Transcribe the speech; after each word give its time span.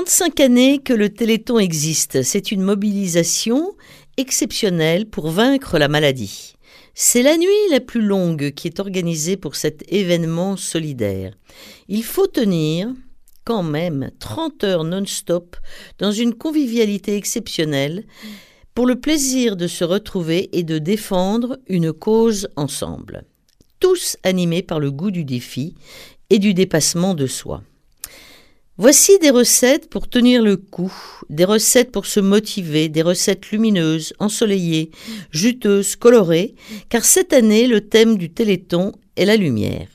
35 0.00 0.40
années 0.40 0.78
que 0.78 0.94
le 0.94 1.10
Téléthon 1.10 1.58
existe. 1.58 2.22
C'est 2.22 2.52
une 2.52 2.62
mobilisation 2.62 3.74
exceptionnelle 4.16 5.04
pour 5.04 5.28
vaincre 5.28 5.78
la 5.78 5.88
maladie. 5.88 6.54
C'est 6.94 7.22
la 7.22 7.36
nuit 7.36 7.68
la 7.70 7.80
plus 7.80 8.00
longue 8.00 8.52
qui 8.52 8.66
est 8.66 8.80
organisée 8.80 9.36
pour 9.36 9.56
cet 9.56 9.84
événement 9.92 10.56
solidaire. 10.56 11.34
Il 11.88 12.02
faut 12.02 12.26
tenir 12.26 12.94
quand 13.44 13.62
même 13.62 14.10
30 14.20 14.64
heures 14.64 14.84
non-stop 14.84 15.58
dans 15.98 16.12
une 16.12 16.32
convivialité 16.32 17.16
exceptionnelle 17.16 18.06
pour 18.74 18.86
le 18.86 18.98
plaisir 18.98 19.54
de 19.54 19.66
se 19.66 19.84
retrouver 19.84 20.48
et 20.56 20.62
de 20.62 20.78
défendre 20.78 21.58
une 21.68 21.92
cause 21.92 22.48
ensemble. 22.56 23.24
Tous 23.80 24.16
animés 24.22 24.62
par 24.62 24.80
le 24.80 24.90
goût 24.90 25.10
du 25.10 25.26
défi 25.26 25.74
et 26.30 26.38
du 26.38 26.54
dépassement 26.54 27.12
de 27.12 27.26
soi. 27.26 27.62
Voici 28.82 29.18
des 29.18 29.28
recettes 29.28 29.90
pour 29.90 30.08
tenir 30.08 30.42
le 30.42 30.56
coup, 30.56 30.90
des 31.28 31.44
recettes 31.44 31.92
pour 31.92 32.06
se 32.06 32.18
motiver, 32.18 32.88
des 32.88 33.02
recettes 33.02 33.50
lumineuses, 33.50 34.14
ensoleillées, 34.18 34.90
juteuses, 35.32 35.96
colorées, 35.96 36.54
car 36.88 37.04
cette 37.04 37.34
année 37.34 37.66
le 37.66 37.82
thème 37.82 38.16
du 38.16 38.30
Téléthon 38.30 38.92
est 39.16 39.26
la 39.26 39.36
lumière. 39.36 39.86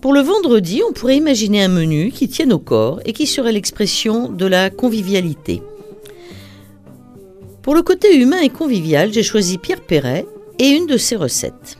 Pour 0.00 0.14
le 0.14 0.20
vendredi, 0.20 0.80
on 0.88 0.94
pourrait 0.94 1.18
imaginer 1.18 1.64
un 1.64 1.68
menu 1.68 2.10
qui 2.12 2.30
tienne 2.30 2.54
au 2.54 2.58
corps 2.58 3.02
et 3.04 3.12
qui 3.12 3.26
serait 3.26 3.52
l'expression 3.52 4.30
de 4.30 4.46
la 4.46 4.70
convivialité. 4.70 5.60
Pour 7.60 7.74
le 7.74 7.82
côté 7.82 8.16
humain 8.16 8.40
et 8.40 8.48
convivial, 8.48 9.12
j'ai 9.12 9.22
choisi 9.22 9.58
Pierre 9.58 9.82
Perret 9.82 10.24
et 10.58 10.70
une 10.70 10.86
de 10.86 10.96
ses 10.96 11.16
recettes. 11.16 11.78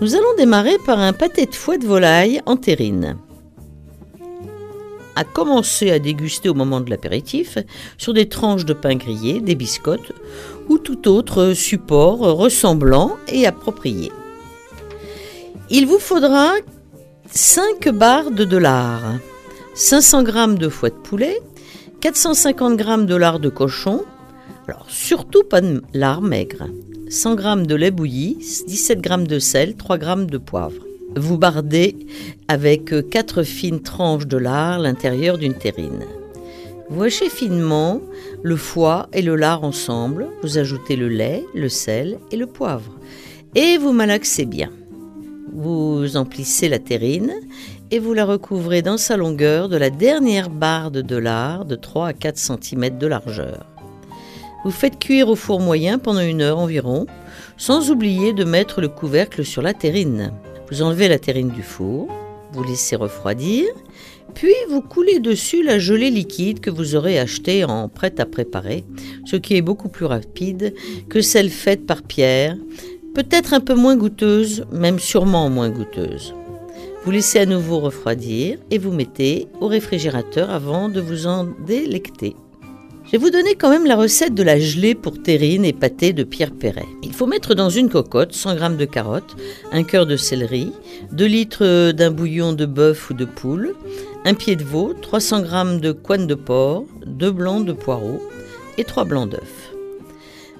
Nous 0.00 0.14
allons 0.14 0.34
démarrer 0.36 0.76
par 0.86 1.00
un 1.00 1.12
pâté 1.12 1.46
de 1.46 1.54
foie 1.54 1.78
de 1.78 1.86
volaille 1.86 2.40
en 2.46 2.56
terrine. 2.56 3.16
À 5.16 5.24
commencer 5.24 5.90
à 5.90 5.98
déguster 5.98 6.48
au 6.48 6.54
moment 6.54 6.80
de 6.80 6.90
l'apéritif 6.90 7.58
sur 7.96 8.14
des 8.14 8.28
tranches 8.28 8.64
de 8.64 8.74
pain 8.74 8.94
grillé, 8.94 9.40
des 9.40 9.56
biscottes 9.56 10.12
ou 10.68 10.78
tout 10.78 11.08
autre 11.08 11.52
support 11.54 12.20
ressemblant 12.20 13.16
et 13.26 13.46
approprié. 13.46 14.12
Il 15.70 15.86
vous 15.86 15.98
faudra 15.98 16.52
5 17.30 17.88
barres 17.88 18.30
de 18.30 18.56
lard, 18.56 19.18
500 19.74 20.24
g 20.24 20.32
de 20.58 20.68
foie 20.68 20.90
de 20.90 20.94
poulet, 20.94 21.40
450 22.00 22.78
g 22.78 23.04
de 23.04 23.16
lard 23.16 23.40
de 23.40 23.48
cochon, 23.48 24.04
alors 24.68 24.86
surtout 24.88 25.42
pas 25.42 25.60
de 25.60 25.82
lard 25.92 26.22
maigre, 26.22 26.68
100 27.10 27.38
g 27.38 27.66
de 27.66 27.74
lait 27.74 27.90
bouilli, 27.90 28.36
17 28.36 29.02
g 29.02 29.26
de 29.26 29.38
sel, 29.38 29.74
3 29.76 29.98
g 29.98 30.26
de 30.26 30.36
poivre. 30.36 30.84
Vous 31.16 31.38
bardez 31.38 31.96
avec 32.48 32.92
4 33.08 33.44
fines 33.44 33.80
tranches 33.80 34.26
de 34.26 34.36
lard 34.36 34.78
l'intérieur 34.78 35.38
d'une 35.38 35.54
terrine. 35.54 36.04
Vous 36.90 37.02
hachez 37.02 37.30
finement 37.30 38.02
le 38.42 38.56
foie 38.56 39.08
et 39.14 39.22
le 39.22 39.36
lard 39.36 39.64
ensemble, 39.64 40.26
vous 40.42 40.58
ajoutez 40.58 40.96
le 40.96 41.08
lait, 41.08 41.44
le 41.54 41.70
sel 41.70 42.18
et 42.30 42.36
le 42.36 42.46
poivre. 42.46 42.92
Et 43.54 43.78
vous 43.78 43.92
malaxez 43.92 44.44
bien. 44.44 44.70
Vous 45.54 46.18
emplissez 46.18 46.68
la 46.68 46.78
terrine 46.78 47.32
et 47.90 47.98
vous 47.98 48.12
la 48.12 48.26
recouvrez 48.26 48.82
dans 48.82 48.98
sa 48.98 49.16
longueur 49.16 49.70
de 49.70 49.78
la 49.78 49.88
dernière 49.88 50.50
barde 50.50 50.98
de 50.98 51.16
lard 51.16 51.64
de 51.64 51.74
3 51.74 52.08
à 52.08 52.12
4 52.12 52.36
cm 52.36 52.98
de 52.98 53.06
largeur. 53.06 53.66
Vous 54.64 54.70
faites 54.70 54.98
cuire 54.98 55.28
au 55.28 55.36
four 55.36 55.60
moyen 55.60 55.98
pendant 55.98 56.20
une 56.20 56.42
heure 56.42 56.58
environ, 56.58 57.06
sans 57.56 57.90
oublier 57.90 58.32
de 58.32 58.44
mettre 58.44 58.80
le 58.80 58.88
couvercle 58.88 59.44
sur 59.44 59.62
la 59.62 59.72
terrine. 59.72 60.32
Vous 60.70 60.82
enlevez 60.82 61.08
la 61.08 61.18
terrine 61.18 61.50
du 61.50 61.62
four, 61.62 62.08
vous 62.52 62.64
laissez 62.64 62.96
refroidir, 62.96 63.66
puis 64.34 64.54
vous 64.68 64.82
coulez 64.82 65.20
dessus 65.20 65.62
la 65.62 65.78
gelée 65.78 66.10
liquide 66.10 66.60
que 66.60 66.70
vous 66.70 66.96
aurez 66.96 67.18
achetée 67.18 67.64
en 67.64 67.88
prête 67.88 68.20
à 68.20 68.26
préparer, 68.26 68.84
ce 69.24 69.36
qui 69.36 69.56
est 69.56 69.62
beaucoup 69.62 69.88
plus 69.88 70.06
rapide 70.06 70.74
que 71.08 71.20
celle 71.20 71.50
faite 71.50 71.86
par 71.86 72.02
Pierre, 72.02 72.56
peut-être 73.14 73.54
un 73.54 73.60
peu 73.60 73.74
moins 73.74 73.96
goûteuse, 73.96 74.64
même 74.72 74.98
sûrement 74.98 75.48
moins 75.50 75.70
goûteuse. 75.70 76.34
Vous 77.04 77.10
laissez 77.10 77.38
à 77.38 77.46
nouveau 77.46 77.78
refroidir 77.78 78.58
et 78.70 78.78
vous 78.78 78.92
mettez 78.92 79.46
au 79.60 79.66
réfrigérateur 79.66 80.50
avant 80.50 80.88
de 80.88 81.00
vous 81.00 81.26
en 81.26 81.46
délecter. 81.66 82.34
Je 83.08 83.12
vais 83.12 83.24
vous 83.24 83.30
donner 83.30 83.54
quand 83.54 83.70
même 83.70 83.86
la 83.86 83.96
recette 83.96 84.34
de 84.34 84.42
la 84.42 84.60
gelée 84.60 84.94
pour 84.94 85.22
terrine 85.22 85.64
et 85.64 85.72
pâté 85.72 86.12
de 86.12 86.24
Pierre 86.24 86.50
Perret. 86.50 86.84
Il 87.02 87.14
faut 87.14 87.26
mettre 87.26 87.54
dans 87.54 87.70
une 87.70 87.88
cocotte 87.88 88.34
100 88.34 88.58
g 88.58 88.76
de 88.76 88.84
carottes, 88.84 89.34
un 89.72 89.82
cœur 89.82 90.04
de 90.04 90.18
céleri, 90.18 90.72
2 91.12 91.24
litres 91.24 91.92
d'un 91.92 92.10
bouillon 92.10 92.52
de 92.52 92.66
bœuf 92.66 93.08
ou 93.08 93.14
de 93.14 93.24
poule, 93.24 93.74
un 94.26 94.34
pied 94.34 94.56
de 94.56 94.62
veau, 94.62 94.92
300 94.92 95.44
g 95.44 95.80
de 95.80 95.92
coine 95.92 96.26
de 96.26 96.34
porc, 96.34 96.84
2 97.06 97.30
blancs 97.30 97.64
de 97.64 97.72
poireaux 97.72 98.22
et 98.76 98.84
3 98.84 99.06
blancs 99.06 99.30
d'œufs. 99.30 99.72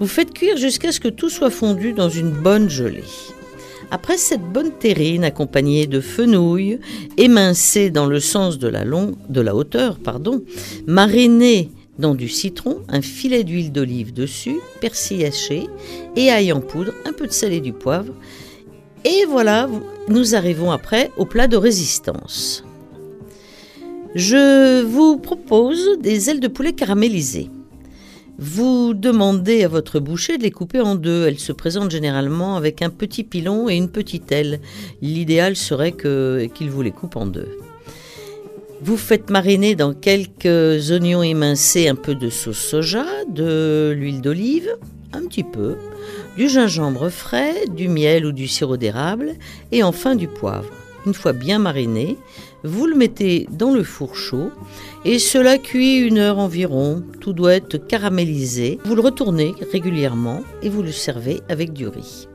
Vous 0.00 0.08
faites 0.08 0.34
cuire 0.34 0.56
jusqu'à 0.56 0.90
ce 0.90 0.98
que 0.98 1.06
tout 1.06 1.30
soit 1.30 1.50
fondu 1.50 1.92
dans 1.92 2.08
une 2.08 2.32
bonne 2.32 2.68
gelée. 2.68 3.04
Après 3.92 4.16
cette 4.16 4.42
bonne 4.42 4.72
terrine 4.72 5.22
accompagnée 5.22 5.86
de 5.86 6.00
fenouil, 6.00 6.80
émincée 7.18 7.90
dans 7.90 8.06
le 8.06 8.18
sens 8.18 8.58
de 8.58 8.66
la, 8.66 8.82
de 8.84 9.40
la 9.40 9.54
hauteur, 9.54 9.96
pardon, 10.00 10.42
marinée 10.88 11.70
dans 11.98 12.14
du 12.14 12.28
citron, 12.28 12.82
un 12.88 13.02
filet 13.02 13.44
d'huile 13.44 13.72
d'olive 13.72 14.12
dessus, 14.12 14.58
persil 14.80 15.24
haché 15.24 15.66
et 16.16 16.30
ail 16.30 16.52
en 16.52 16.60
poudre, 16.60 16.92
un 17.04 17.12
peu 17.12 17.26
de 17.26 17.32
sel 17.32 17.52
et 17.52 17.60
du 17.60 17.72
poivre. 17.72 18.14
Et 19.04 19.24
voilà, 19.28 19.68
nous 20.08 20.34
arrivons 20.34 20.70
après 20.70 21.10
au 21.16 21.26
plat 21.26 21.48
de 21.48 21.56
résistance. 21.56 22.64
Je 24.14 24.82
vous 24.82 25.16
propose 25.16 25.98
des 26.00 26.30
ailes 26.30 26.40
de 26.40 26.48
poulet 26.48 26.72
caramélisées. 26.72 27.50
Vous 28.38 28.94
demandez 28.94 29.62
à 29.62 29.68
votre 29.68 30.00
boucher 30.00 30.38
de 30.38 30.42
les 30.42 30.50
couper 30.50 30.80
en 30.80 30.94
deux. 30.94 31.26
Elles 31.26 31.38
se 31.38 31.52
présentent 31.52 31.90
généralement 31.90 32.56
avec 32.56 32.82
un 32.82 32.90
petit 32.90 33.24
pilon 33.24 33.68
et 33.68 33.76
une 33.76 33.90
petite 33.90 34.32
aile. 34.32 34.60
L'idéal 35.00 35.56
serait 35.56 35.92
qu'il 35.92 36.70
vous 36.70 36.82
les 36.82 36.90
coupe 36.90 37.16
en 37.16 37.26
deux. 37.26 37.48
Vous 38.84 38.96
faites 38.96 39.30
mariner 39.30 39.76
dans 39.76 39.94
quelques 39.94 40.90
oignons 40.90 41.22
émincés 41.22 41.86
un 41.86 41.94
peu 41.94 42.16
de 42.16 42.28
sauce 42.28 42.58
soja, 42.58 43.04
de 43.28 43.94
l'huile 43.96 44.20
d'olive, 44.20 44.76
un 45.12 45.24
petit 45.26 45.44
peu, 45.44 45.76
du 46.36 46.48
gingembre 46.48 47.08
frais, 47.08 47.66
du 47.70 47.88
miel 47.88 48.26
ou 48.26 48.32
du 48.32 48.48
sirop 48.48 48.76
d'érable 48.76 49.34
et 49.70 49.84
enfin 49.84 50.16
du 50.16 50.26
poivre. 50.26 50.68
Une 51.06 51.14
fois 51.14 51.32
bien 51.32 51.60
mariné, 51.60 52.16
vous 52.64 52.86
le 52.86 52.96
mettez 52.96 53.46
dans 53.52 53.72
le 53.72 53.84
four 53.84 54.16
chaud 54.16 54.50
et 55.04 55.20
cela 55.20 55.58
cuit 55.58 55.98
une 55.98 56.18
heure 56.18 56.40
environ. 56.40 57.04
Tout 57.20 57.34
doit 57.34 57.54
être 57.54 57.76
caramélisé. 57.76 58.80
Vous 58.84 58.96
le 58.96 59.02
retournez 59.02 59.54
régulièrement 59.70 60.42
et 60.60 60.68
vous 60.68 60.82
le 60.82 60.90
servez 60.90 61.40
avec 61.48 61.72
du 61.72 61.86
riz. 61.86 62.26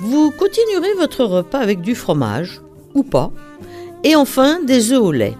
Vous 0.00 0.30
continuerez 0.32 0.92
votre 0.98 1.24
repas 1.24 1.60
avec 1.60 1.80
du 1.80 1.94
fromage 1.94 2.60
ou 2.92 3.04
pas 3.04 3.32
et 4.04 4.14
enfin, 4.14 4.62
des 4.62 4.92
œufs 4.92 5.02
au 5.02 5.12
lait. 5.12 5.34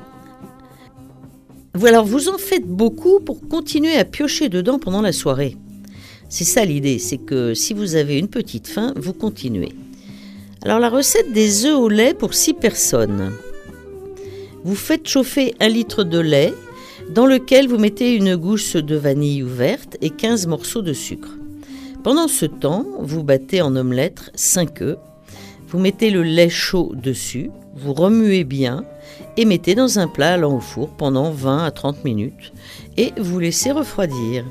Voilà, 1.74 2.00
vous 2.00 2.28
en 2.28 2.38
faites 2.38 2.66
beaucoup 2.66 3.20
pour 3.20 3.46
continuer 3.48 3.96
à 3.96 4.04
piocher 4.04 4.48
dedans 4.48 4.78
pendant 4.78 5.02
la 5.02 5.12
soirée. 5.12 5.56
C'est 6.28 6.44
ça 6.44 6.64
l'idée, 6.64 6.98
c'est 6.98 7.18
que 7.18 7.54
si 7.54 7.74
vous 7.74 7.94
avez 7.94 8.18
une 8.18 8.28
petite 8.28 8.66
faim, 8.66 8.94
vous 8.96 9.12
continuez. 9.12 9.72
Alors 10.62 10.78
la 10.78 10.88
recette 10.88 11.32
des 11.32 11.66
œufs 11.66 11.78
au 11.78 11.88
lait 11.88 12.14
pour 12.14 12.32
6 12.32 12.54
personnes. 12.54 13.32
Vous 14.64 14.74
faites 14.74 15.06
chauffer 15.06 15.54
un 15.60 15.68
litre 15.68 16.04
de 16.04 16.18
lait 16.18 16.54
dans 17.10 17.26
lequel 17.26 17.68
vous 17.68 17.76
mettez 17.76 18.14
une 18.14 18.34
gousse 18.34 18.76
de 18.76 18.96
vanille 18.96 19.42
ouverte 19.42 19.98
et 20.00 20.08
15 20.08 20.46
morceaux 20.46 20.80
de 20.80 20.94
sucre. 20.94 21.36
Pendant 22.02 22.28
ce 22.28 22.46
temps, 22.46 22.86
vous 22.98 23.22
battez 23.22 23.60
en 23.60 23.76
omelette 23.76 24.30
5 24.34 24.80
œufs. 24.80 24.98
Vous 25.74 25.80
mettez 25.80 26.10
le 26.10 26.22
lait 26.22 26.50
chaud 26.50 26.92
dessus, 26.94 27.50
vous 27.74 27.94
remuez 27.94 28.44
bien 28.44 28.84
et 29.36 29.44
mettez 29.44 29.74
dans 29.74 29.98
un 29.98 30.06
plat 30.06 30.34
allant 30.34 30.54
au 30.54 30.60
four 30.60 30.90
pendant 30.90 31.32
20 31.32 31.64
à 31.64 31.72
30 31.72 32.04
minutes 32.04 32.52
et 32.96 33.12
vous 33.18 33.40
laissez 33.40 33.72
refroidir. 33.72 34.44